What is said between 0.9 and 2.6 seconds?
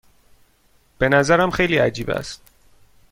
به نظرم خیلی عجیب است.